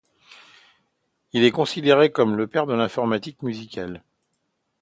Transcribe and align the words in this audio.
Il 1.31 1.43
est 1.43 1.51
considéré 1.51 2.11
comme 2.11 2.35
le 2.35 2.47
père 2.47 2.65
de 2.65 2.73
l'informatique 2.73 3.43
musicale. 3.43 4.01